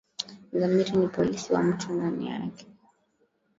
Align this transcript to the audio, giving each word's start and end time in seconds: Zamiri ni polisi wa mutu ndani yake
Zamiri 0.59 0.91
ni 0.97 1.07
polisi 1.07 1.53
wa 1.53 1.63
mutu 1.63 1.93
ndani 1.93 2.27
yake 2.27 2.65